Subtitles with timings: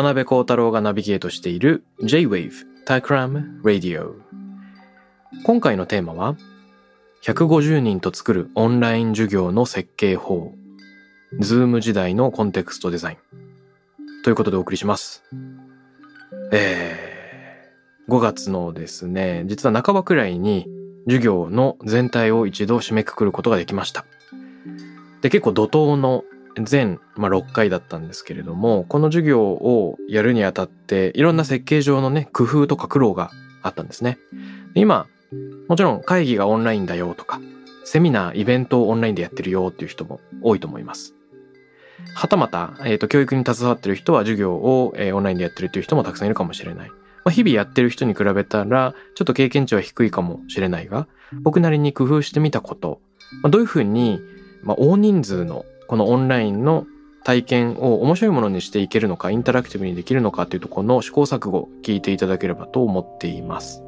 [0.00, 2.52] 渡辺幸太郎がナビゲートしている J-Wave
[2.86, 4.14] Takram Radio
[5.44, 6.38] 今回のテーマは
[7.22, 10.54] 150人と作るオンライン授業の設計法。
[11.38, 13.18] Zoom 時代のコンテクストデザイン。
[14.24, 15.22] ということでお送りします。
[16.50, 20.66] えー、5月のですね実は半ばくらいに
[21.04, 24.06] 授業の全体を一度締めくくることができました。
[25.20, 26.24] で結構怒涛の
[26.56, 33.30] 全、まあ、6回だったんですけれども、この授業をやるにあたって、いろんな設計上のね、工夫とか苦労が
[33.62, 34.18] あったんですね。
[34.74, 35.06] 今、
[35.68, 37.40] もちろん会議がオンラインだよとか、
[37.84, 41.14] セミナー、イベントをオンラインでやってるよっていう人も多いと思います。
[42.14, 46.88] はたまた、えっ、と、教育に携わってる人は授業を、えーオンラインでやってるっていう人もたくさんいるかもしれない。
[46.88, 46.94] ま
[47.26, 51.06] あ、日々やってる人に比べたら、ちょっと経験値は低いかもしれないが、
[51.42, 53.00] 僕なりに工夫してみたこと、
[53.42, 54.20] まあ、どういうふうに、
[54.62, 56.86] まあ、大人数のこのオンラインの
[57.24, 63.82] 体験を面白いものにしていけるのか、インタラクティブにできるのかっていうところの試行錯誤聞いていただければと思っています。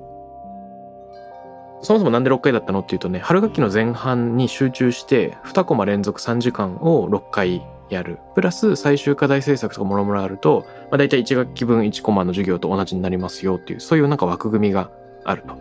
[1.80, 8.18] そもそもなんで6回だったのっていうとね、春学期の前半に集中して2コマ連続3時間を6回やる。
[8.34, 14.90] プラス最終課題制作とかもろもろあると、まあ、大体1学期分1コマの授業と同じになりますよっていう、そういうなんか枠組みが
[15.22, 15.50] あると。
[15.50, 15.56] やっ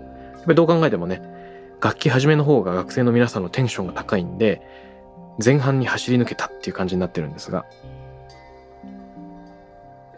[0.46, 1.22] ぱりどう考えてもね、
[1.84, 4.64] 楽器始めの方が学生の皆さんのテンションが高いんで、
[5.44, 7.66] 前半に走り抜けたっていう感じになってるんですが。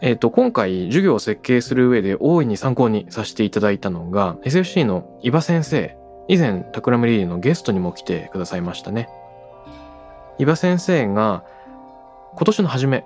[0.00, 5.96] えっ、と、今回授業を設計する上で大いに参考にさせていただいたのが、SFC の伊庭先生、
[6.28, 9.08] 以前、タクラムリリーのゲストにも来てくださいましたね。
[10.38, 11.44] 伊庭先生が、
[12.34, 13.04] 今年の初め、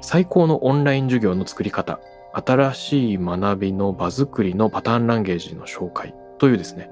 [0.00, 2.00] 最高のオンライン授業の作り方、
[2.32, 6.90] 新しい学びの場作りのパターンランゲージの紹介というですね、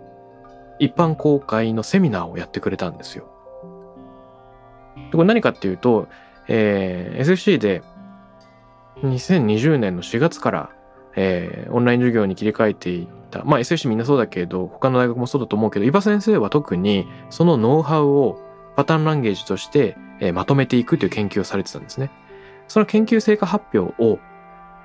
[0.78, 3.33] 一般公開のセミナーをやってくれたんですよ。
[5.12, 6.09] これ何かっていうと、
[6.49, 7.82] えー SFC で
[9.03, 10.71] 2020年の4月から、
[11.16, 13.44] えーオンライン授業に切り替えていった。
[13.44, 18.41] まあ SFC みんなそうだけど、他の大学もそうだと思うけど、伊庭先生は特にそのノウハウを
[18.77, 22.11] パターンランゲージとして、えーまとめていくという研究をされてたんですね。
[22.69, 24.19] その研究成果発表を、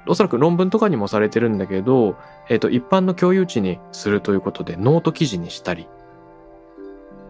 [0.08, 2.16] おそらく論文とかにもされてるんだけど、
[2.50, 5.88] えっ、と、一般の共有知にするということで、ノート記事にしたり、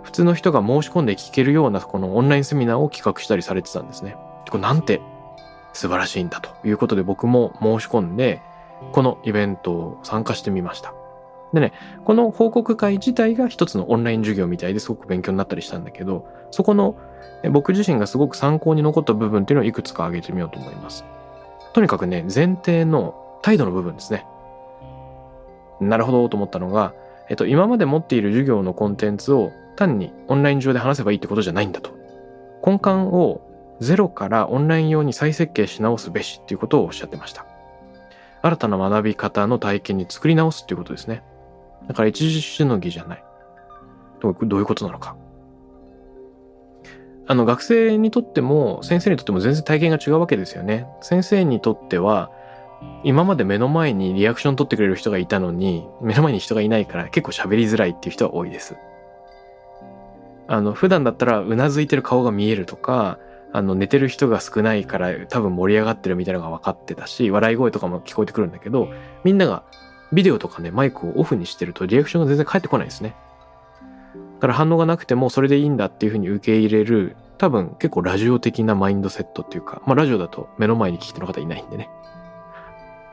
[0.09, 4.17] 普通の人が申し込んで聞けるようなこのオンラインセミナーを企画したりされてたんですね。
[4.49, 5.01] これなんて
[5.71, 8.41] 素晴らしいんだということで僕も申し込んで、
[8.91, 10.95] このイベントを参加してみました。
[11.53, 11.73] でね、
[12.05, 16.95] この報告会自体が一つのオンライン授業みたいですごく勉強になったりしたんだけど、そこの
[17.51, 21.05] 僕自身がすごく参考に残った部分っていうのをいくつか挙げてみようと思います。
[21.73, 24.25] とにかくね、前提の態度の部分ですね。
[25.79, 26.95] なるほどと思ったのが、
[27.29, 31.91] えっと、今まで持っている授業のコンテンツを単にオンライン上で話せばいいってことじゃないんだと。
[32.65, 33.41] 根幹を
[33.79, 37.45] ゼロからオンライン用に再設計し直すべしっていうことをおっしゃってました。
[38.41, 41.23] 新たな学び方の体験に作り直すっていうことですね。
[41.87, 43.23] だから一時しのぎじゃない。
[44.19, 45.15] どういうことなのか。
[47.27, 50.87] あの学生にとっても先生にとっても全然体験が違うわけですよね。
[51.01, 52.31] 先生にとっては
[53.03, 58.75] 今まで目の前にリアクション取ってくれる人がいたのに目の前に人がいないから結構喋りづらいっていう人は多いです。
[60.47, 63.19] あの普段だったらうなずいてる顔が見えるとか
[63.51, 68.89] あの寝てる人が少ないから多分盛り上がってるみたいなのが分かってたし笑い声とかも聞こえてくるんだけど
[69.23, 69.63] みんなが
[70.11, 73.15] ビデオとかねマイクをオフにしてるとリアクションが全然返ってこないですね。
[74.35, 81.89] だから反応がなくてもそれでいいんだっていうふうに受け入れる多分結構ラジオ的なマインドセットっていうかまあラジオだと目の前に聞いてる方いないんでね。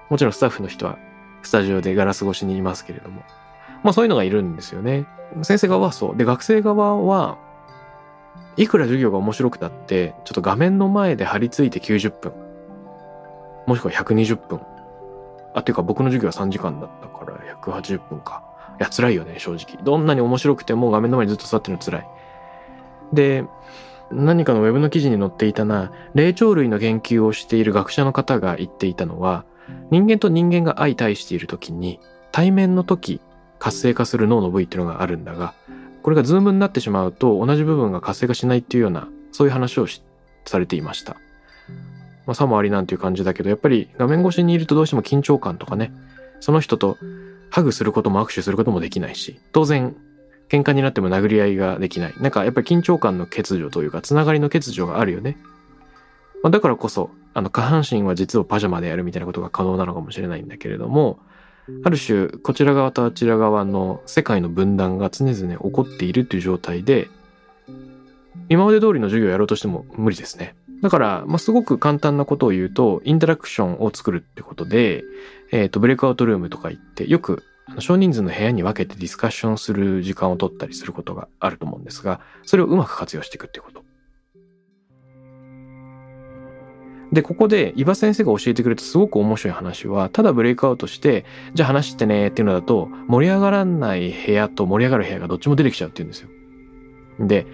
[0.08, 0.98] もちろんスタッフの人は
[1.42, 3.22] スタジオでガラス越しにいますけれども。
[3.82, 5.06] まあそういうのがいるんですよね。
[5.42, 6.16] 先生側はそう。
[6.16, 7.38] で、学生側は、
[8.56, 12.32] いくら授業が面白くたって、ちょっと画面の前で張り付いて90分。
[13.66, 14.60] もしくは120分。
[15.54, 18.42] あ、ていうか僕の授業は3時間だったから180分か。
[18.80, 19.82] いや、辛いよね、正直。
[19.82, 22.06] どんなに面白くても画面の前にずっと座ってるの辛い。
[23.12, 23.44] で、
[24.10, 29.44] 何かのウェブの記事に載っていたな、霊長類の研究をしている学者の方が言っていたのは、
[29.90, 32.00] 人間と人間が相対している時に、
[32.32, 33.20] 対面の時、
[33.58, 35.54] 活性化する脳の部位っていうのがあるんだが、
[36.02, 39.86] これがズームになってしまうと同じ部分が活性化しないっていうような、そういう話を
[40.44, 41.16] されていました。
[42.26, 45.92] まあ、さもありなんていう感じだけど、やっぱり画面越しにいるとどうしても緊張感とかね、
[46.40, 46.98] その人と
[47.50, 49.96] ハグすることも握手することもできないし、当然、
[50.48, 52.14] 喧嘩になっても殴り合いができない。
[52.20, 55.36] なんかやっぱり緊張感の欠如というか、つながりの欠如があるよね。
[56.42, 61.18] まあ、だからこそ、あの、下半身は実はパジャマでやるみたいなことが可能なのかもしれないんだけれども、
[61.84, 67.10] ある種、こちら側とあちら側の世界の分断が常々起こっているという状態で、
[68.48, 70.56] 今まで通りの授業をやろうとしても無理ですね。
[70.80, 75.04] だから、まあ、すごく簡単なことを言うと、インタラクションを作るってことで、
[75.52, 77.42] えっ、ー、と、ブレイクアウトルームとか行って、よく
[77.80, 83.84] 少人数の部屋に分けてディスカッションする時間を取ったりすることがあると思うんですが、それをうまく活用していくってこと。
[87.16, 91.24] で、ここで、伊庭先生が教えてくれたすごく面白い話は、ただブレイクアウトして、
[91.54, 96.28] じゃあ話してねっていうのだと、盛り上がらない部屋と盛り上がる部屋がどっちも出てきちゃうっていうんですよ。
[97.20, 97.46] で、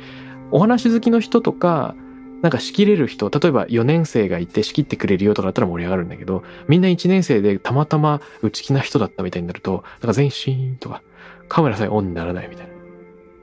[0.50, 1.94] お話好きの人とか、
[2.43, 11.05] なんか仕切れる人、例えば4年生がいて仕切ってくれるよとかだったら盛り上がるんだけど、みんな1年生でたまたま内気な人だったみたいになると、なんか全身とか、
[11.49, 12.73] カメラさえオンにならないみたいな。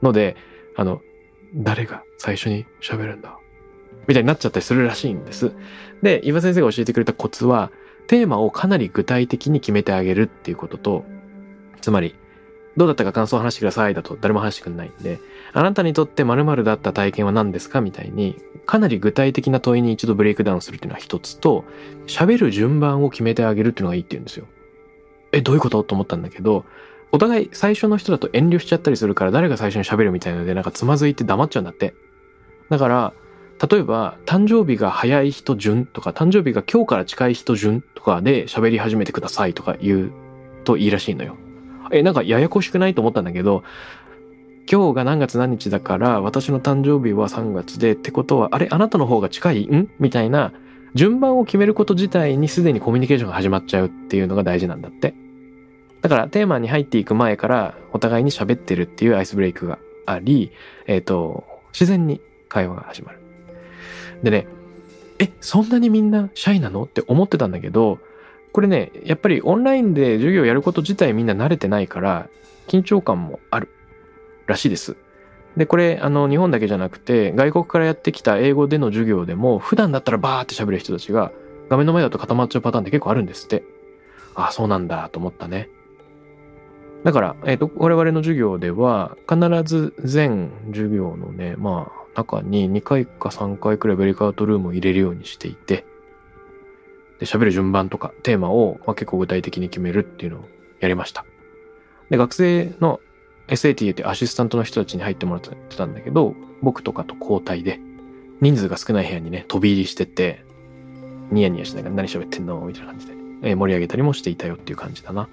[0.02, 0.36] ので、
[0.76, 1.00] あの、
[1.54, 3.39] 誰が最初に喋るんだ
[4.10, 5.52] みたいになっちゃったりするらしいんです。
[6.02, 7.70] で、岩先生が教えてくれたコツは、
[8.08, 11.04] テーマをかなり具体的に決めてあげるっていうことと、
[11.80, 12.16] つまり、
[12.76, 15.20] どうだったか感想を話してくださいだと誰も話してくんないんで、
[15.52, 18.34] あなたにとって〇〇だった体験は何ですかみたいに、
[18.66, 21.64] かなり具体的な問いに一度ブレイクダウンするっていうのは一つと、
[22.08, 24.46] 喋る順番を決めてあげるっていうのがいいって言うんですよ。
[25.30, 25.84] え、どういうこと？
[25.84, 26.64] と思ったんだけど、
[27.12, 31.94] お互い最初の人だと遠慮しちゃったりするから誰が最初に喋るみたいなのでなんかつまずいて黙っちゃうんだって。
[32.68, 33.12] だから、
[33.68, 40.12] 例えば、誕生日が早い人順とか、誕生日が今日から近い人順とかで喋り始めてくださいとか言う
[40.64, 41.36] といいらしいのよ。
[41.92, 43.62] え、なんかややこしくないと思ったんだけど、
[44.70, 49.64] 今日が何月何日だから、私の誕生日は3月で、ってことは、あれ、あなたの方が近い？
[49.64, 49.90] ん？
[49.98, 50.52] みたいな、
[50.94, 55.14] 順番を決めること自体にすでにコミュニケーションが始まっちゃうっていうのが大事なんだって。
[56.00, 60.50] だからテーマに入っていく前からお互いに喋ってるっていうアイスブレイクがあり、
[60.86, 63.19] えっ、ー、と、自然に会話が始まる。
[64.22, 64.46] でね、
[65.18, 66.84] え、そんなにみんなシャイなの？
[66.84, 67.98] って思ってたんだけど、
[68.52, 72.28] これね、やっぱりオンラインで授業をやること自体みんな慣れてないから、
[72.68, 73.68] 緊張感もある
[74.46, 74.96] らしいです。
[75.56, 81.32] で、これ、あの、日本だけじゃなくて、外国からやってきた英語での授業でも、普段だったらバーって喋る人たちが、
[81.68, 83.64] 画面の前だと固まっちゃうパターンって結構あるんですって。
[84.34, 85.68] ああ、そうなんだと思ったね。
[87.04, 95.86] だから、えっ、ー、と、我々の授業では、必ず全授業のね、まあ、中に2回か3回くらいブレイクアウトルームを入れるようにしていて、
[97.18, 100.44] で、喋る順番とかテーマを、まあ、結構具体的に決めるっていうのを
[100.80, 101.24] やりました。
[102.10, 103.00] で、学生の
[103.48, 107.80] SATA ってアシスタントの人たちに入ってもらってたんだけど、僕とかと交代で、
[108.40, 110.44] 人数が少ない部屋にね、飛び入りしてて、
[111.30, 112.60] ニヤニヤしながら何喋ってんの？
[112.60, 113.12] みたいな感じで、
[113.42, 115.28] えー、盛り上げたりもしていたよっていう感じだな。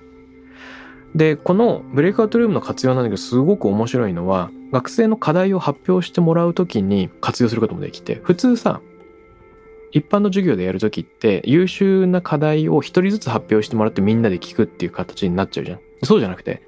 [1.15, 8.81] で、このブレイクアウトルームの活用なんだけど、すごく面白いのは、学生の課題を発表してもらうときに活用することもできて、普通さ、
[9.91, 15.79] 一般の授業でやるときって、優秀な課題を一人ずつ発表してもらってみんなで聞くっていう形になっちゃうじゃん。
[16.03, 16.61] そうじゃなくて、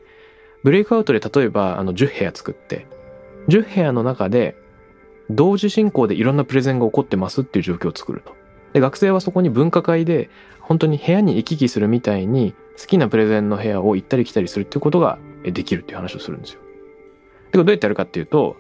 [0.63, 2.87] ブレイクアウトで例えばあの10部屋作って、
[3.47, 4.55] 10部屋の中で
[5.29, 8.35] 同時進行でいろんなプレゼンが起こってますっていう状況を作ると。
[8.73, 10.29] で、学生はそこに分科会で
[10.59, 16.61] 本当に部屋に行き来するみたいに好きなプレゼンの部屋を行ったり来たりするっていうことができるっていう話をするんですよ。
[17.51, 18.55] で、どうやってやるかっていうと、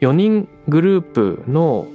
[0.00, 1.88] 4人グループの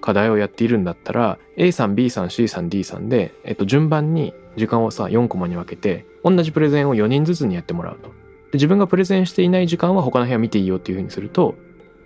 [0.00, 8.08] 課題をやっているんだったら A さん B さん C さん D さんで、えっと、順番に時間をさ4コマに分けて同じプレゼンを4人ずつにやってもらうと。
[8.08, 8.14] で
[8.54, 11.54] 自分がプレゼンしていない時間は他の部屋見ていいよっていうふうにすると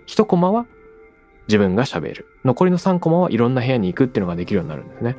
[0.07, 0.65] 1コマは
[1.47, 5.15] 自分が喋る残りの3コマはいろんな部屋に行くっていうのができるようになるんですね。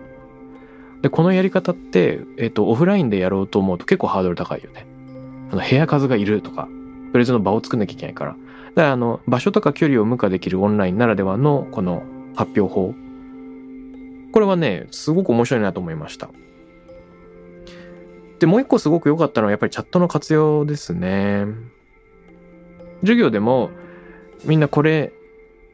[1.05, 4.87] でこのやり方って、えっと、オフラインでやろうと思うと結構ハードル高いよね。
[5.53, 6.67] あの部屋数がいるとか
[7.13, 8.31] プレゼンの場を作んなきゃいけないから。
[8.31, 12.95] だからあの場所とか距離を無化できるオンラインならではのこの発表法。
[14.33, 16.31] これはね、すごく面白いなと思いました。
[18.39, 21.45] で、もう一個すごく良かったのはやっぱりチャットの活用ですね。
[23.01, 23.69] 授業でも
[24.47, 25.13] みんなこれ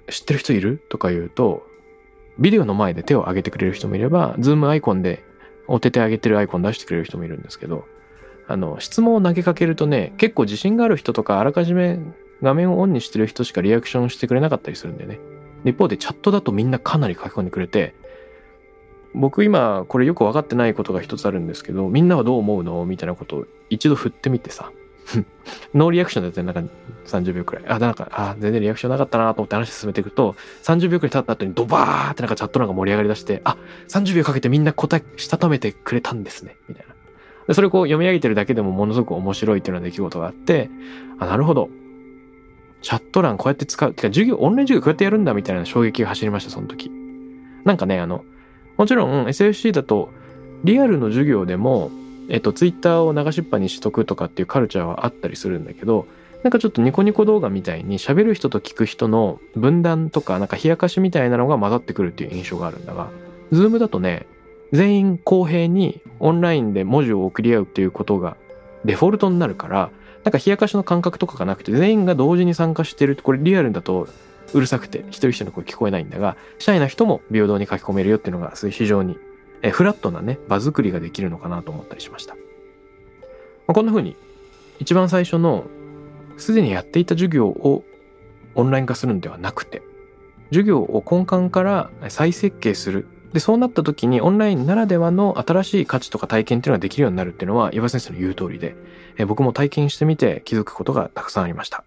[0.09, 1.70] 知ってる人いるとか言うと、
[2.40, 5.23] ビデオの前で手を挙げてくれる人もいれば、ズームアイコンで
[5.68, 7.85] お手手上げてるアイコン出してくれる人もいるんですけど、
[8.49, 12.00] あの、質問を投げかけるとね、結構自信がある人とか、あらかじめ
[12.42, 15.20] 画面をオンにしてる人しかリアクションしてくれなかったりするんでね。
[15.64, 17.94] 一方でチャットだとみんなかなり書き込んでくれて、
[19.12, 22.85] 僕今これよく分かってないことが一つあるんですけど、みんなはどう思うの？
[22.87, 24.73] みたいなことを一度振ってみてさ。
[25.75, 26.75] ノーリアクションだったらなんか
[27.07, 27.64] 30秒くらい。
[27.69, 33.57] あ、なんか、あ、全然リアクションなかったなと思って話進めていくと、30秒くらい経った後にドバーってなんかチャットなんか盛り上がりだして、あ、
[33.88, 36.57] 30秒かけてみんな答え、したためてくれたんですね。
[36.69, 36.95] みたいな。
[37.47, 40.71] でそれをこう読み上げてるだけでもものすごく面白いっていうような出来事があって、
[41.19, 41.69] あ、なるほど。
[42.83, 43.93] チャット欄こうやって使う。
[43.93, 46.90] てか授業、オンライン授業こうやってやるんだみたいな衝撃が走りました、その時。
[47.64, 48.25] なんかね、あの、
[48.76, 50.11] もちろん SFC だと
[50.64, 51.90] リアルの授業でも、
[52.31, 56.07] えっと、ツイッターを流しっぱにしとくとかっていうカルチャーはあったりするんだけど、
[56.43, 63.11] なんかちょっとニコニコ動画みたいに喋る人と聞く人の分断とか、なんか冷やかしみたいなのが混ざってくるっていう印象があるんだが、
[63.52, 64.27] Zoom だとね、
[64.73, 68.37] 全員公平にオンラインで文字を送り合うっていうことが
[68.85, 69.91] デフォルトになるから、
[70.23, 74.07] なんか冷やかしの感覚とかがなくて全員が同時に参加してるこれリアルだと
[74.53, 79.19] うるさくて一人一人の声聞こえないんだが、シャイな人も平等に書き込めるよっていうのが非常に
[79.62, 82.35] えフラットなね、場作りができるのかなと思ったりしました。
[82.35, 82.40] ま
[83.69, 84.17] あ、こんな風に
[84.79, 85.67] 一番最初の
[86.38, 87.85] すでにやっていた授業を
[88.55, 89.83] オンライン化するんではなくて、
[90.49, 93.07] 授業を根幹から再設計する。
[93.33, 98.75] で、そうなった時にオンラインならではの新しい価値とか体験っていうのができるようになるっていうのは、井庭先生の言う通りで、
[99.19, 101.85] え僕も体験してみて気づくことがたくさんありました。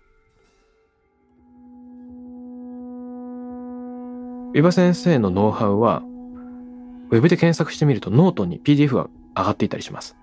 [4.55, 6.03] 井庭先生のノウハウは、
[7.13, 10.15] ウェブで検索してみるとノートに PDF が上がっていたりします。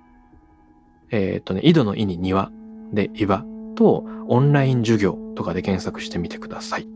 [1.13, 2.51] えっ、とね、井戸の井に庭
[2.93, 3.45] で岩
[3.77, 6.89] とオンライン授業とかで検索してみてください。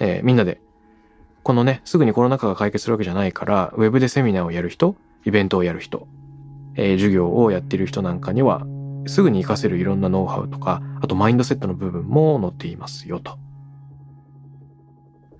[0.00, 0.60] えー、みんなで、
[1.44, 6.08] このね、すぐにコロナ禍が解決するわけじゃないから、ウェブでセミナーをやる人、イベントをやる人、
[6.74, 8.66] えー、授業をやっている人なんかには、
[9.06, 13.38] すぐに活かせるいろんなノウハウとか、あとマインドセットの部分も載っていますよと。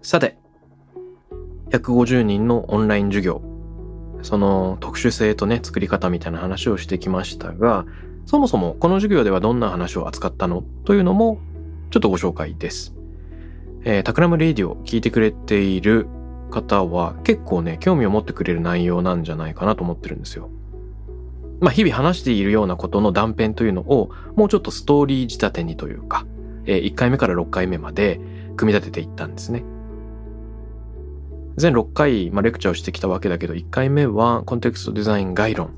[0.00, 0.38] さて、
[1.70, 3.49] 150人のオンライン授業。
[4.22, 7.86] その特殊性とね、作り方みたいな話をしてきましたが、
[8.26, 11.38] そもそもこの授業ではどんな話を扱ったのというのも
[11.90, 12.94] ちょっとご紹介です。
[13.84, 16.06] えー、 Takram Radio 聞いてくれている
[16.50, 20.50] 方は結構ね、興味を持ってくれる内容なんじゃないかなと思ってるんですよ。
[21.60, 26.26] まあ、日々話しているようなことの断片というのをもうちょっとストーリー仕立てにというか、
[26.64, 28.20] えー、1回目から6回目まで
[28.56, 29.62] 組み立てていったんですね。
[31.60, 35.70] 全6回、まあ、レクチャーをしてきたわけだけど、1回目はコンテクストデザイン概論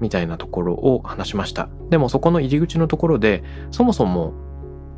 [0.00, 1.68] みたいなところを話しました。
[1.90, 4.34] でもそこの入り口のところで、そもそも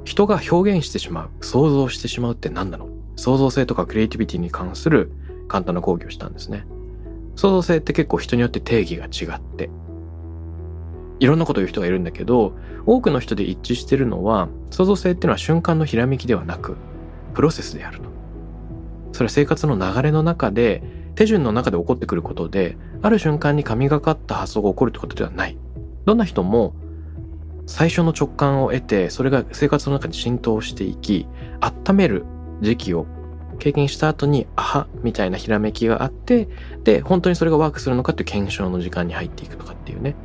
[0.05, 2.89] 人が表現してしまう、想像してしまうって何なの？
[3.17, 5.13] 創造性とかクリエイティビティに関する
[5.47, 6.65] 簡単な講義をしたんですね。
[7.37, 9.71] 創造性って結構人によって定義が違って、
[11.19, 12.55] いろんなこと言う人がいるんだけど、
[12.87, 16.77] 多くの人で一致してるのは、創造性っていうのは瞬間のひらめきではなく、
[17.35, 18.09] プロセスであると。
[19.13, 20.83] それは生活の流れの中で
[21.15, 25.59] 手順の中で起こってくることである瞬間に神がかった発想が起こるってことではない。
[26.05, 26.75] どんな人も
[27.67, 31.27] 最初の直感を得てそれが生活の中に浸透していき
[31.61, 32.25] 温める
[32.63, 33.07] 時期を
[33.61, 36.49] 経験した後にアハみたいなひらめきがあって
[36.83, 40.17] で本当にそれがワークするのかっていう検証の時間に入っていくとかっていうね。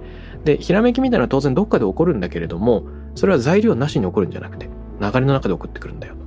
[0.44, 4.70] でひらめきみたいなのは当然どっかで起こるんだけれどもそれは材料なしに起こるんじゃなくて
[5.02, 6.26] 流れの中で起こってくるんだよと。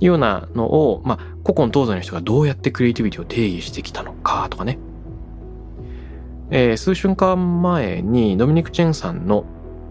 [0.00, 4.78] いうようなのを、まあ、古今東西の人がどうやってクリエイティビティを定義してきたのかとかね。
[6.50, 9.44] えー、数週間前にドミニク・チェンさんの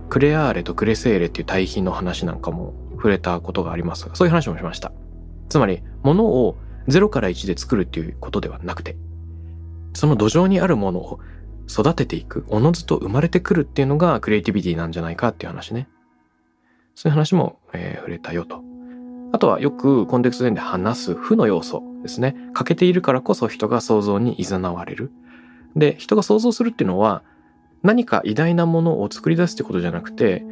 [0.10, 4.92] クレアーレとクレセーレっていう対比の話なんかも触れたことがありますが、そういう話もしました。
[5.48, 8.98] つまり、物を0から1で作るっていうことではなくて、
[9.94, 11.20] その土壌にあるものを
[11.70, 15.88] 育てていく、おのずと生まれてくるっていうのがクリエイティビティなんじゃないかっていう話ね。
[16.96, 18.69] そういう話も、えー、触れたよと。
[19.32, 22.36] あとはよくコンテクストで話す負の要素ですね。
[22.54, 25.12] 欠けているからこそ人が想像に誘われる。
[25.76, 27.24] で、人が想像するっていうのは
[27.84, 30.44] 何か偉大なものを作り出すってことじゃなくて、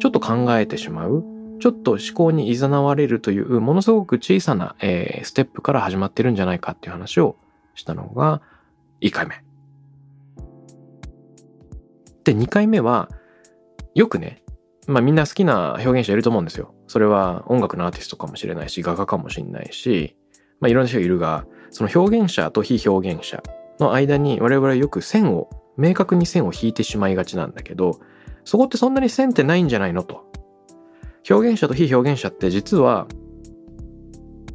[0.00, 1.24] ちょっと考えてしまう。
[1.60, 7.36] ちょっと思考に誘われるというものすごく小さな、えー、ステップから始まってるんじゃないかっていう話を
[7.74, 8.40] したのが
[9.00, 9.42] 1回目。
[12.24, 13.08] で、2回目は
[13.94, 14.42] よくね、
[14.88, 16.74] まあみんな好きな表現者いると思うんですよ。
[16.86, 20.16] それは音楽のアーティストかもしれないし、画家かもしれないし、
[20.60, 23.42] まあいろんな人がいるが、その表現者と非表現者
[23.78, 28.00] の間に我々はよく線を、明確に線を引いてしまいがちなんだけど、
[28.44, 30.24] そこってそんなに線ってないんじゃないのと。
[31.30, 33.06] 表現者と非表現者って実は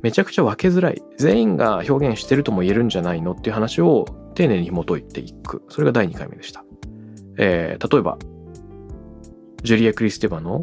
[0.01, 1.01] めちゃくちゃ分けづらい。
[1.17, 5.63] 全員が表現してるとも言えるんじゃないのっていう話を丁寧に紐解いていく。
[5.69, 6.65] それが第2回目でした。
[7.37, 8.17] えー、例えば、
[9.63, 10.61] ジュリア・クリステバの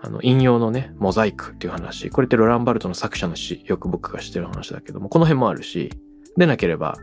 [0.00, 2.08] あの引用のねモザイクっていう話。
[2.08, 5.90] これってロランバルトの作者の詩よく僕がしてる話だけどもこの辺もあるし
[6.36, 6.96] でなければ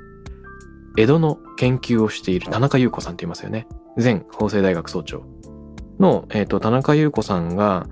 [0.98, 3.67] 江戸の研究をしている田中優子さんって言いますよね。
[3.98, 5.24] 前法政大学総長
[6.00, 7.86] の、えーと、田中優子さんが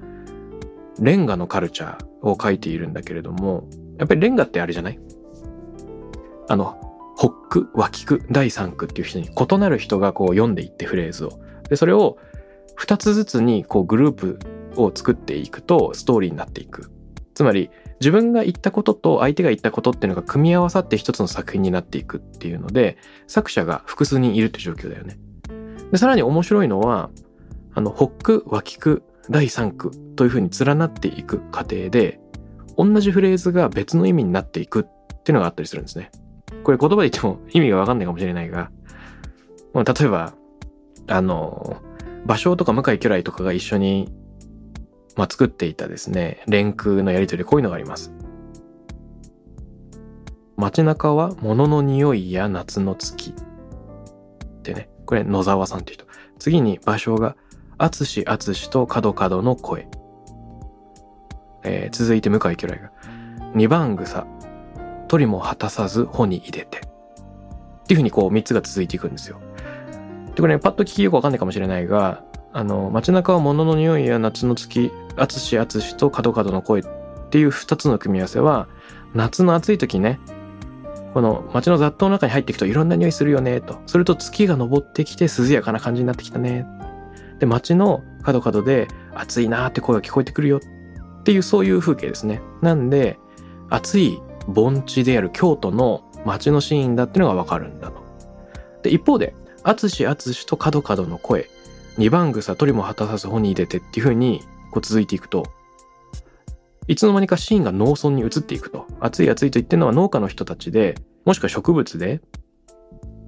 [0.99, 4.99] レンガのカルチャーを書いているんだけれどもやっぱりレンガってあれじゃない？
[6.47, 6.79] あの
[7.17, 11.39] 北区脇区第三区っていう人に異なる人がこう読んでいってフレーズを。
[11.69, 12.17] でそれを
[12.79, 14.39] 2つずつにこうグループ
[14.75, 16.91] を作っていくとストーリーになっていく。
[17.33, 25.17] つまり自分が言ったことと相手が言ったことっていうのが組み合わさって一つの作品になっていくっていうので作者が複数人いるって状況だよね。
[25.91, 27.09] でさらに面白いのは
[27.73, 32.19] あの北区脇区第三区というふうに連なっていく過程で
[32.77, 36.11] 同じフレーズが別の意味になっていくっていうのがあったりするんですね。
[36.63, 38.69] これ言葉で言っても意味がわかんないかもしれないが
[39.73, 40.33] 例えば
[41.07, 41.77] あの
[42.25, 44.11] 芭蕉とか向井巨来とかが一緒に
[45.15, 48.11] まあ、作っていたですね、連空のやりとりこういうのがあります。
[50.55, 53.31] 街中は物の匂いや夏の月。
[53.31, 56.05] ってね、これ野沢さんっていう人。
[56.39, 57.35] 次に場所が、
[57.77, 59.87] あつしあつしと角角の声。
[61.63, 62.91] えー、続いて向井巨来が、
[63.53, 64.25] 二番草、
[65.07, 66.79] 鳥も果たさず穂に入れて。
[66.79, 69.39] っていうふうにこう三つが続いていくんですよ。
[70.35, 76.83] で、これね、パッと聞きよくわかんないかもしれないが、あの、街中は物の匂いや夏の月、淳淳と角角の声っ
[77.29, 78.67] ていう二つの組み合わせは、
[79.13, 80.19] 夏の暑い時ね、
[81.13, 83.79] この街の雑踏の中に入っていくといろんな匂いするよね、と。
[83.85, 86.65] すると月が昇ってきて涼やかな感じになってきたね。
[87.39, 92.41] で、街の角角で暑いなーって声が聞こえてくるよっていうそういう風景ですね。
[92.61, 93.19] なんで、
[93.69, 98.03] 暑い盆地である京都の街のシーンだっていうのがわかるんだと。
[98.81, 101.49] で、一方で、淳淳と角角の声。
[101.97, 104.41] 二番草取りも果たさず本に出てっていう風に
[104.71, 105.45] こう続いていくと。
[106.87, 108.87] いつの間にかシーンが農村に移っていくと。
[108.99, 112.21] 暑い暑いと言ってるのは農家の人たちでもしくは植物で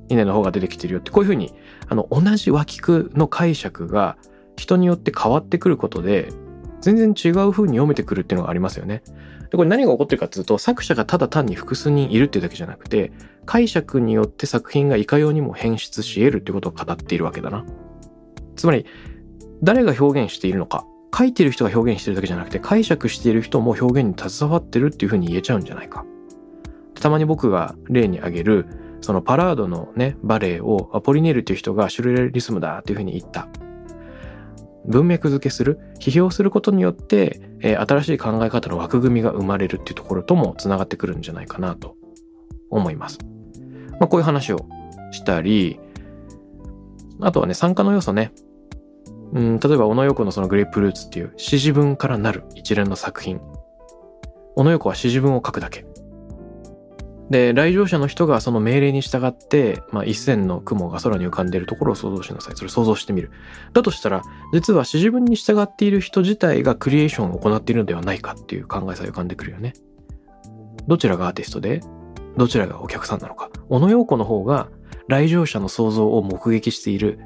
[0.10, 1.54] 稲の方が出てきてるよってこういう風に
[1.88, 4.18] あの同じ脇句の解釈が
[4.58, 6.30] 人によって変わってくることで
[6.82, 9.02] 全然違う風に読めてくるっていうのがありますよね。
[9.50, 13.12] でこれ何が起こってるかっていうと作者がただ単に複数人いるっていうだけじゃなくて
[13.46, 17.66] 解釈によって作品がいかようにも変質し得るっていうことを語っているわけだな。
[18.56, 18.86] つまり
[19.62, 20.86] 誰が表現しているのか
[21.18, 26.06] 書いてる人が表現してるだけじゃなくて解釈している人も表現に携わってるっていうふうに言えちゃうんじゃないか。
[27.00, 28.66] たまに僕が例に挙げる
[29.02, 33.48] そのパラードのねバレエをポリネールっていう人がシュルレリスムだっていうふうに言った。
[34.88, 41.96] 文脈付けする批評することによって、えー、新しい考え方の枠組みが生まれるっていうところともつながってくるんじゃないかなと
[42.70, 43.20] 思います。
[44.00, 44.68] まあ、こういう話を
[45.12, 45.80] したり
[47.22, 48.34] あとはね、参加の要素ね。
[49.34, 53.40] うん、例えば、小野洋子のそのグレープフルーツっていう詩字文からなる一連の作品。
[54.56, 55.86] 小野洋子は詩字文を書くだけ。
[57.30, 62.56] で、来場者の人がその命令に従って、まあ、一線の雲が空に浮かんでいるところを想像しなさい。
[62.56, 63.32] それ想像してみる。
[63.74, 64.22] だとしたら、
[64.54, 69.74] 実は詩字文に従っている人自体がクリエーションを行っているのではないかっていう考えさえ浮かんでくるよね。
[70.88, 71.82] どちらがアーティストで、
[72.38, 73.50] どちらがお客さんなのか。
[73.70, 74.70] 小野洋子の方が
[75.08, 77.20] 来場者の想像を目撃している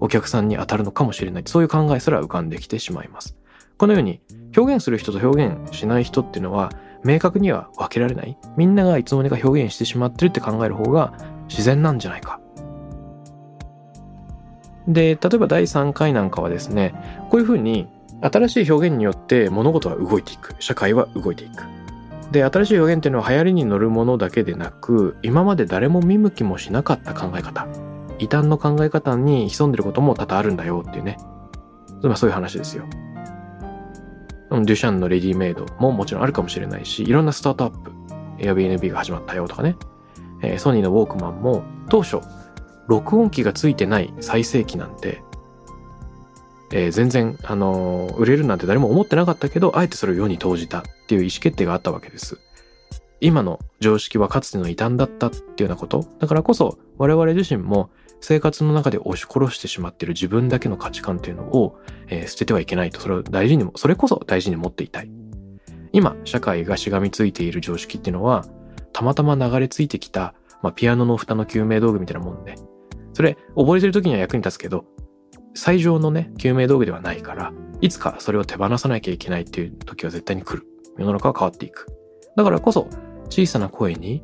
[0.00, 3.36] お客さんに当たるのかもしれないそういう考えすら浮かんできてしまいます
[3.76, 4.20] このように
[4.56, 6.70] 表現する人と表現しない人っていうのは
[7.04, 8.36] 明確には分けられない。
[8.56, 11.12] みんながいつの間にか表現してしまってるって考える方が
[11.48, 12.40] 自然なんじゃないか。
[14.86, 16.94] で例えば第3回なんかはですね
[17.30, 17.88] こういうふうに
[18.22, 20.56] 新しい表現によって物事は動いていく。
[20.58, 21.64] 社会は動いていく。
[22.32, 27.66] で新しい表現っていうのは流行りに乗るものだけでなく今まで誰も見向きもしなかった考え方。
[28.18, 31.16] 異端の考え方に潜んでることも多々あるんだよっていうね。
[32.02, 32.84] まあそういう話ですよ。
[34.64, 37.92] デュシャンのレディメイドももちろんあるかもしれないしいろんなスタートアップ
[38.38, 39.76] Airbnb が始まったよとかね、
[40.42, 42.18] えー、ソニーのウォークマンも当初
[42.86, 45.22] 録音機がついてない最盛期なんて
[46.70, 52.38] えー、全然、あのー、売れるなんて誰も思ってなかったけど、あえてそれを世に投じたっていう意思決定があったわけです。
[53.20, 56.06] 今の常識はかつての異端だったっていうようなこと。
[56.18, 61.78] だからこそ、我々自身も生活の中で押し殺してしまっている自分だけの価値観っていうのを、
[62.08, 65.10] えー、捨ててはいけないと、それを大事にも、それこそ大事に持っていたい。
[65.92, 68.44] 今、社会がしがみついている常識っていうのは、
[68.92, 72.56] たまたま流れ着いてきた、まあ、ピアノの蓋の救命道具みたいなもんで、
[73.14, 74.84] それ、溺れてる時には役に立つけど、
[75.54, 80.66] 最上のね、救命道具ではないから、いつかそれを手放さなきゃいけないっていう時は絶対に来る。
[80.98, 81.86] 世の中は変わっていく。
[82.36, 82.88] だからこそ、
[83.30, 84.22] 小さな声に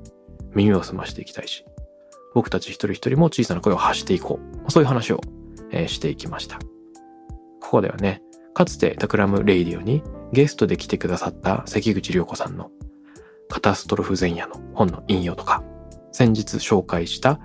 [0.54, 1.64] 耳を澄ましていきたいし、
[2.35, 4.70] 僕たち一人一人も小さな声を発していこう。
[4.70, 5.20] そういう話を、
[5.70, 6.59] え、していきました。
[7.75, 8.23] ここではね、
[8.55, 12.70] かつて Takram Radio にゲストで来てくださった関口涼子さんの
[13.49, 15.64] カタストロフ前夜の本の引用とか、
[16.12, 17.40] 先日紹介した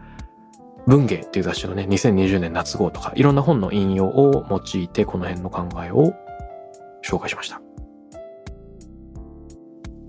[0.86, 6.14] 文藝っていう雑誌のね、2020年夏号とか、いろんな本の引用を用いてこの辺の考えを
[7.04, 7.62] 紹介しました。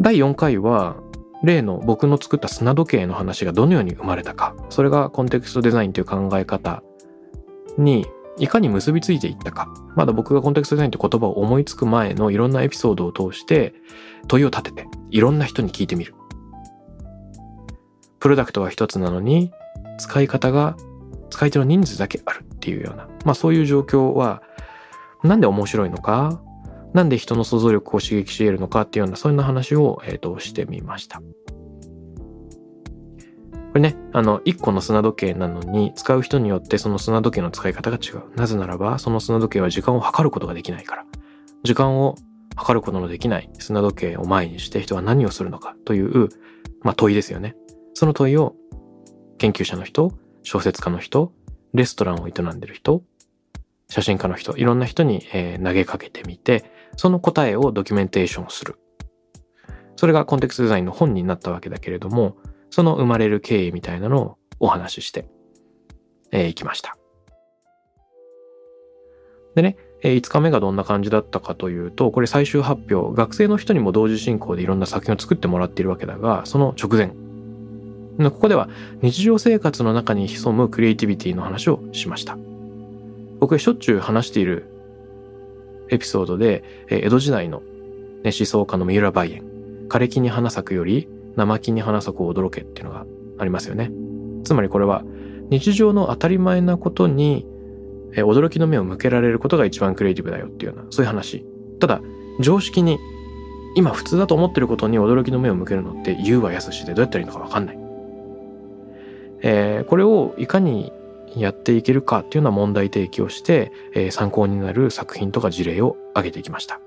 [0.00, 0.96] 第4回は、
[1.42, 6.82] 例の僕の作った砂時計の話がどのように生まれたか、それがコンテクストデザインという考え方
[7.78, 8.06] に
[8.38, 13.74] いかに結びついていったか、まだ僕がコンテクストデザインという言葉を思いつく前のいろんなエピソードを通して
[14.28, 16.14] 問いを立てていろんな人に聞いてみる。
[18.18, 19.50] プロダクトは一つなのに
[19.98, 20.76] 使い方が
[21.30, 24.42] 使い手の人数だけあるっていうような、まあそういう状況は
[25.22, 26.42] なんで面白いのか、
[26.92, 31.18] なんで人の想像力を刺激し得るのかっていうような、そういう話を、えーと、してみました。
[31.18, 31.24] こ
[33.74, 38.34] れね、あの、一個の砂時計なのに、使う人によってその砂時計の使い方が違う。
[38.34, 41.04] なぜならば、その砂時計は時間を測ることができないから。
[41.62, 42.16] 時間を
[42.56, 46.28] 測ることのできない砂時計を前にして人は何をするのかという、
[46.82, 47.54] まあ問いですよね。
[47.94, 48.56] その問いを
[49.38, 51.32] 研究者の人、小説家の人、
[51.72, 53.02] レストランを営んでる人、
[53.88, 56.64] 写真家の人、いろんな人に、え、投げかけてみて、
[56.96, 58.76] その答えをドキュメンテーションする。
[59.96, 62.36] それがコンテクストデザインの本になったわけだけれども、
[62.70, 65.26] その生まれる経緯みたいなのをお話しして、
[66.32, 66.96] えー、いきました。
[69.54, 77.12] でね、えー、5日目がどんな感じだったかというと、これ最終発表、学生の人にも同時進行でいろんな作品を作ってもらっているわけだが、その直前、
[78.30, 78.68] ここでは
[79.02, 82.38] 日常生活の中に潜むクリエイティビティの話をしました。
[83.40, 84.69] 僕がしょっちゅう話している
[85.90, 87.60] エピソードで、江戸時代の、
[88.22, 89.44] ね、思想家の三浦梅園、
[89.88, 93.06] 枯れ木に花咲くより生木に花咲く驚けっていうのが
[93.38, 93.90] ありますよね。
[94.44, 95.04] つまりこれは
[95.50, 97.46] 日常の当たり前なことに
[98.12, 101.44] 驚きの目を向けられることが一番クリエイティブだよっていうような、そういう話。
[101.78, 102.00] ただ、
[102.40, 102.98] 常識に、
[103.76, 107.78] 今普通だと思ってることに驚きの目を向けるのって言うはやすしでどうやったらいいのかわかんない。
[109.42, 110.92] えー、これをいかに
[111.36, 116.80] やっていけるかっていうような問題提起をして、えー、参考になる作品とか事例を挙げていきました。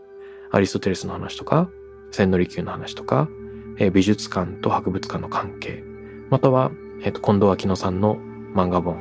[0.51, 1.69] アリストテレスの話とか、
[2.11, 3.29] 千利休の話とか、
[3.77, 5.83] えー、美術館と博物館の関係、
[6.29, 8.17] または、えーと、近藤明乃さんの
[8.53, 8.95] 漫画本。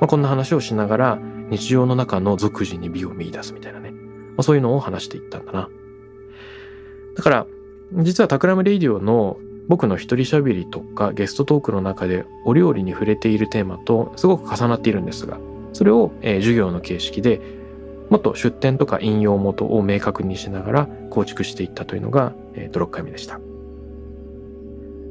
[0.00, 1.18] まあ、こんな話をしながら
[1.50, 3.90] 日常の中の俗人に美を見出すみたいなね。
[3.90, 3.98] ま
[4.38, 5.68] あ、そういうのを話していったんだな。
[7.16, 7.46] だから、
[7.92, 15.38] 実は Takram Radio の僕の一人喋りとかゲストトークの中で折々に触れているテーマとすごく重なっているんですが、
[15.74, 17.40] それを、え、授業の形式で
[18.08, 23.38] もっと出典とか引用元を明確にしながら構築していったというのが、えー、と6回目でした。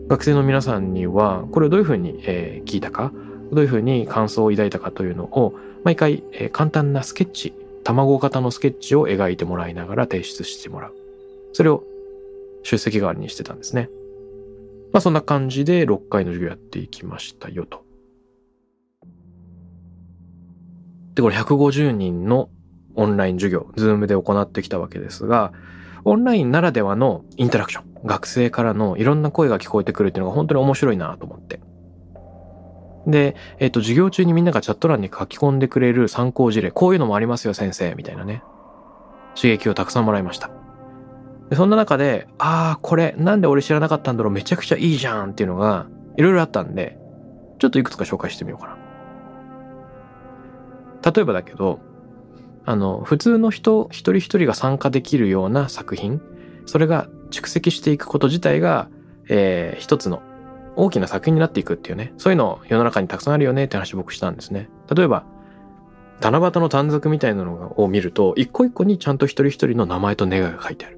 [0.07, 3.13] 学生の皆さんにはこれをどういうふうに、え、聞いたか、
[3.51, 10.93] どういうふうに感想を抱いたかというのを毎回、え、簡単なスケッチ、卵型のスケッチを描いてもらいながら提出してもらう。
[11.53, 11.83] それを
[12.63, 13.89] 出席代わりにしてたんですね。
[14.97, 17.85] まあそんな感じで6回の授業やっていきましたよと。
[21.13, 22.49] で、これ150人の
[22.95, 25.53] オンライン授業、 Zoom で行ってきたわけですが、
[26.03, 31.59] オンラインならではのインタラクション、学生からのいろんな声が聞こえてくるっていうのが本当に面白いなと思って。
[33.05, 38.41] で、えっ、と、授業中にみんながチャット欄に書き込んでくれる参考事例、こういうのもありますよ先生、みたいなね。
[39.35, 40.49] 刺激をたくさんもらいました。
[41.49, 46.97] でそんな中で、ああ、これなんで俺知らなかったんだろうめちゃくちゃいいじゃんっていうのがいろいろあったんで、
[47.59, 48.77] ちょっといくつか紹介してみようかな。
[51.11, 51.79] 例えばだけど、
[52.65, 56.21] あの、普通の人一人一人が参加できるような作品、
[56.65, 58.89] それが蓄積していくこと自体が、
[59.29, 60.21] えー、一つの
[60.75, 64.69] 大きな作品になっていくっていうね、そういうの世の中にたくさんあるよねって話僕したんですね。
[64.93, 65.23] 例えば、
[66.19, 70.96] 七夕の短冊みたいなのを見ると、一個一個にちゃんと一人一人の名前と願いが書いてある。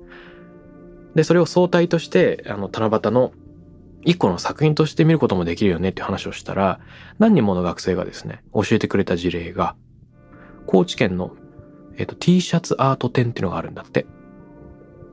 [1.15, 3.31] で、それを相対として、あの、七夕の
[4.03, 6.79] 一個の作品として見ることもできるよねって話をしたら、
[7.17, 9.75] 何人もの学生がですね、教えてくれた事例が、
[10.65, 11.35] 高知県の、
[11.97, 14.05] えっ、と、T シャツアート展っていうのがあるんだって。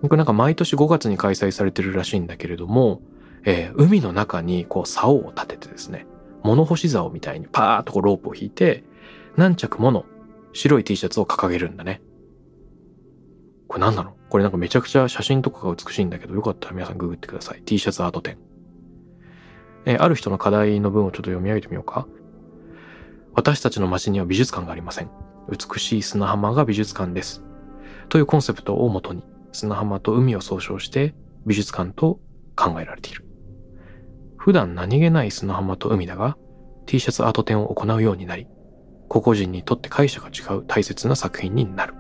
[0.03, 3.01] これなんか毎年5月に開催されてるらしいんだけれども、
[3.45, 6.07] えー、海の中にこう竿を立ててですね、
[6.43, 8.85] 物干し竿みたいにパーッとこうロープを引いて、
[9.37, 10.05] 何着もの
[10.53, 12.03] 白い T シャツを掲げるんだね。
[13.69, 17.63] これ何なのこれなんかめちゃくちゃ写真とかが美しいんだけど、よかったら皆さんググってください。
[17.63, 18.39] T シャツアート展。
[19.87, 22.07] え、ある人の課題の文をちょっと読み上げてみようか。
[23.35, 25.11] 私たちの街には美術館がありません。
[25.49, 27.45] 美しい砂浜が美術館です。
[28.09, 31.15] というコンセプトをもとに、砂浜と海を総称して
[31.47, 32.21] 美術館と
[32.57, 33.25] 考えられている。
[34.37, 36.37] 普段何気ない砂浜と海だが、
[36.87, 38.47] T シャツアート展を行うようになり、
[39.09, 41.95] 個々人にとって解釈が違う大切な作品になる。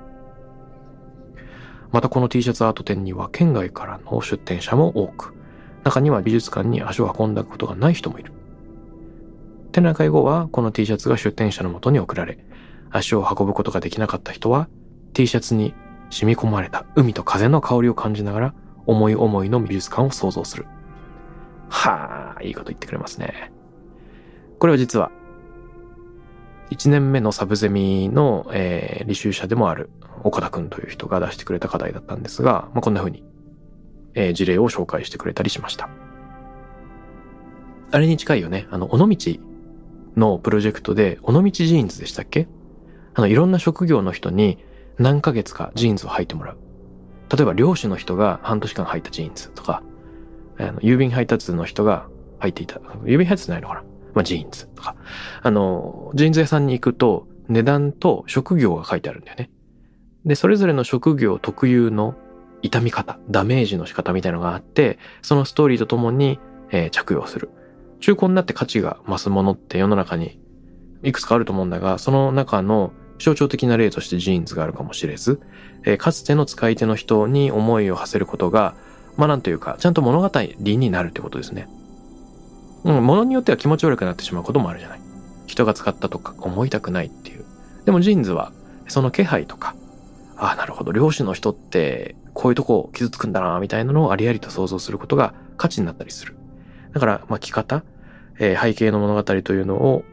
[1.96, 5.34] またこの T シャツアート展には県外からの出展者も多く、
[5.82, 8.32] 中には美術館に足を運んだことがない人もいる。
[9.72, 12.38] 展覧会後はこの T シャツが出展者のもとに送られ、
[12.90, 14.68] 足を運ぶことができなかった人は
[15.14, 15.72] T シャツに
[16.10, 18.54] 染み込まれた海と風の香りを感じながら
[18.84, 20.66] 思い思いの美術館を想像する。
[21.70, 23.50] はあ、いいこと言ってくれますね。
[24.58, 25.10] これは実は、
[26.72, 29.88] 1年目のサブゼミの、えー、履修者でもある
[30.26, 33.22] 岡田くんという人が出してくれた課題だったんですが、まあ、こんな風に、
[34.14, 35.88] えー、事例を紹介してくれたりしました。
[37.92, 38.66] あれに近いよね。
[38.70, 39.16] あの、尾道
[40.16, 42.48] のプロジェクトで、尾道ジーンズでしたっけ？
[43.14, 44.58] あの、いろんな職業の人に
[44.98, 46.58] 何ヶ月かジーンズを履いてもらう。
[47.34, 49.82] 例えば漁師の人が半年間履いたジーンズとか、
[50.58, 52.08] あの郵便配達の人が
[52.40, 52.80] 履いていた。
[53.04, 53.84] 郵便配達ないのかな？
[54.14, 54.96] まあ、ジーンズとか。
[55.42, 59.50] あの、ジーンズ屋さんに行くと値段と職業が書いてあるんだよね。
[60.26, 62.14] で、それぞれの職業特有の
[62.62, 67.50] 痛み方、ダメージの仕方みたいのがあって、そのストーリーとともに、えー、着用する。
[68.00, 70.38] 中古になって価値が増すものって世の中に
[71.02, 75.40] いくつかあると思うんだが、その中の象徴的な例としてジーンズがあるかもしれず、
[75.84, 78.74] えー、かつての使い手の人に思いを馳せることが、
[79.16, 81.68] まあなんというか、ちゃんと物語になるってことですね。
[82.84, 85.00] うん、物によっては気持ち悪くなってしまうこともあるじゃない。
[85.46, 87.44] 人が使ったとか思いたくないっていう。
[87.84, 88.52] でもジーンズは、
[88.88, 89.74] その気配とか、
[90.36, 96.36] ああ、なるほど、漁師の人ってこういうとこ傷つくんだな、みたいなのをありありと想像することが価値になったりする。
[96.92, 97.82] だから、まあ、着方、
[98.38, 100.04] えー、背景の物語というのを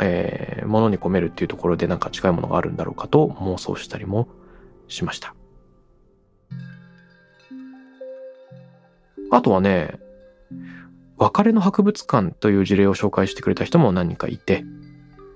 [0.00, 4.28] えー、ものに込めるっていうところでなんか近いものがあるんだろうかと妄想したりも
[4.88, 5.34] しました。
[9.30, 9.98] あとはね、
[11.16, 14.64] 別れの博物館という事例を紹介してくれた人も何人かいて、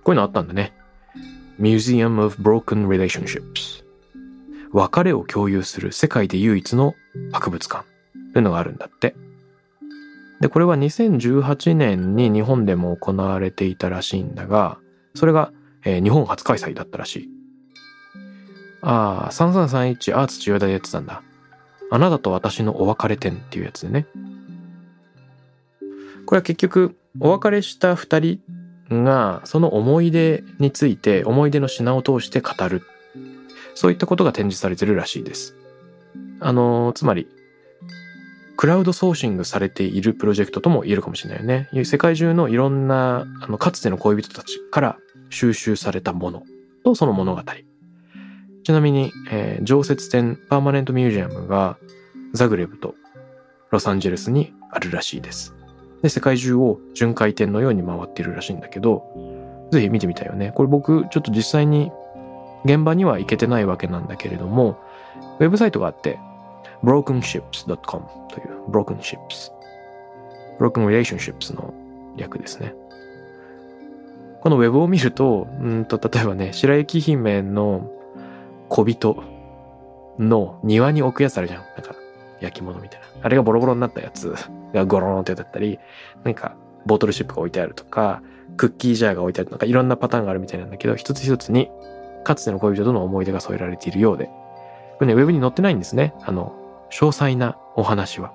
[0.04, 0.72] こういうのあったんだね。
[1.58, 3.84] Museum of Broken Relationships。
[4.72, 6.94] 別れを共有する世界で唯一の
[7.33, 7.85] 博物館
[8.33, 9.14] というのがあるんだって。
[10.40, 14.78] で、これは2018年に日本でも行われていたらしいんだが、
[15.14, 15.52] それが、
[15.85, 17.28] えー、日本初開催だったらしい。
[18.83, 21.22] ああ、3331アーツ千代田でやってたんだ。
[21.90, 24.07] あなたと私のお別れ展っていうやつでね。
[26.26, 28.40] これは結局、お別れした二人
[28.90, 32.83] が、その思い出について、思い出の品を通して語る。
[33.78, 35.54] そういったことが展示されてるらしいです。
[36.40, 37.28] あの、つまり、
[38.56, 41.84] クラウドソーシングされているプロジェクトとも言えるかもしれないよね。
[41.84, 44.98] 世界中のいろんな、あの、かつての恋人たちから
[45.30, 46.42] 収集されたもの
[46.82, 47.42] とその物語。
[48.64, 51.78] ちなみに、えー、常設展パーマネントミュージアムが
[52.32, 52.96] ザグレブと
[53.70, 55.54] ロサンゼルスにあるらしいです。
[56.02, 59.04] で、世界中を巡回展のように回っているらしいんだけど、
[59.70, 60.50] ぜひ見てみたいよね。
[60.50, 61.92] これ僕、ちょっと実際に
[62.64, 64.79] 現場には行けてないわけなんだけれども、
[65.40, 66.18] ウェブサイトがあって、
[66.85, 69.51] brokenships.com という broken ships
[70.59, 71.73] broken relationships の
[72.16, 72.75] 略ですね。
[74.40, 77.90] このウェブを見ると、うんと、例えばね、白雪姫の
[78.68, 79.23] 小人
[80.18, 81.62] の庭に置くやつあるじゃん。
[81.62, 81.94] なんか、
[82.40, 83.07] 焼き物みたいな。
[83.23, 84.35] あれがボロボロになったやつ
[84.73, 85.79] がゴローンってだったり、
[86.25, 86.55] なんか、
[86.87, 88.23] ボトルシップが置いてあるとか、
[88.57, 91.71] クッキージャーが置いてあるとか、いろんなパターンがあるみたいなんだけど、一つ一つに、
[92.28, 94.32] かつての恋人との思い出が添えられているようで、こ
[95.00, 96.12] れね、ウェブに載ってないんですね。
[96.20, 96.54] あの、
[96.90, 98.34] 詳細なお話は。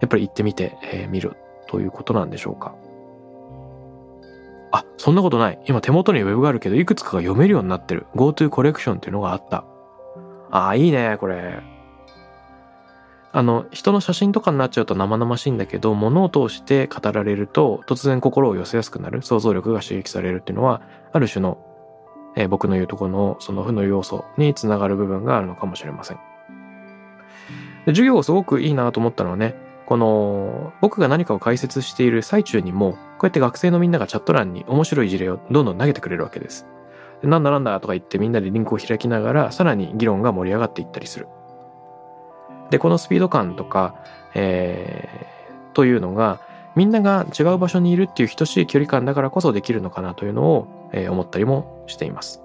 [0.00, 2.76] やっぱり行ってみて、えー、見るということなんでしょうか。
[4.70, 5.58] あ、そんなことない。
[5.66, 8.06] 今手元にウェブがあるけど、いくつかが読めるようになってる。
[8.14, 9.64] GoTo コレクションっていうのがあった。
[10.52, 11.60] ああ、いいね、これ。
[13.32, 21.58] あの、人の写真とかになっちゃうと生々しいんだけど、物を通して語られると、突然心を寄せやすくなる、想像力が刺激されるっていうのは、ある種の、
[22.36, 26.18] えー、僕の言うとこの、その負の要素につながる部分があるのかもしれません。
[27.86, 29.54] で授業すごくいいなと思ったのはね、
[29.86, 36.66] この僕が何かを解説している最中にも、こうやって学生のみんながチャット欄に面白い事例をどんどん投げてくれるわけです。
[37.20, 41.28] でなんだなんだとか言ってみんなでリンクを開きながら、さらに議論が盛り上がっていったりする。
[42.70, 43.94] で、このスピード感とか、
[44.34, 46.40] えー、というのが、
[46.74, 52.42] みんなが違う場所にいるっていう等しい距離感だからこそできるのかなというのを、え、思ったりもしています。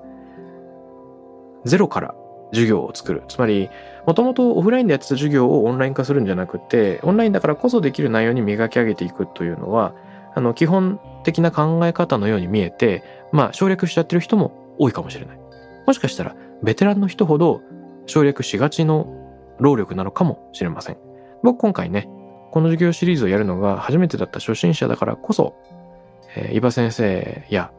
[1.65, 2.15] ゼロから
[2.51, 3.23] 授業を作る。
[3.27, 3.69] つまり、
[4.05, 9.93] もともとオフラインでやってた授業をオンライン化するんじゃなくて、オンラインだからこそできる内容に磨き上げていくというのは、
[10.35, 15.39] あの、基本的な考え方のように見えて、まあ、省略しちゃってる人も多いかもしれない。
[15.85, 17.61] もしかしたら、ベテランの人ほど
[18.05, 19.07] 省略しがちの
[19.59, 20.97] 労力なのかもしれません。
[21.43, 22.07] 僕今回ね、
[22.51, 25.55] この授業シリーズをやるのが初めてだった初心者だからこそ、
[26.35, 27.71] えー、伊庭先生や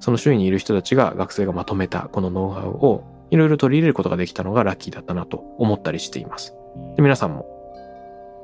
[0.00, 6.54] その周囲にいる人たちが学生がまとめたこのノウハウをいろいろ取り入れることができたのがラッキーだったなと思ったりしています。
[6.96, 7.46] で皆さんも、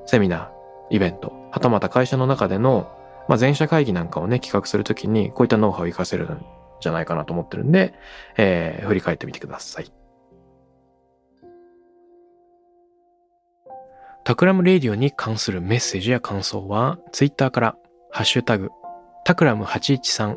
[0.06, 0.48] セミナー、
[0.90, 2.90] イベント、はたまた会社の中での、
[3.28, 6.44] まあ、全社会議なんかをね、企画するときに、こういったノウハウを活かせるん
[6.80, 7.94] じゃないかなと思ってるんで、
[8.36, 9.90] えー、振り返ってみてください。
[14.24, 17.76] タクラムレディオに関するメッセージや感想は、ツイッターから、
[18.10, 18.70] ハッシュタグ、
[19.24, 20.36] タクラム813